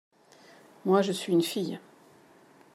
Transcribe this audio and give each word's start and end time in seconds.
Moi, 0.83 1.03
je 1.03 1.11
suis 1.11 1.31
une 1.31 1.43
fille. 1.43 1.79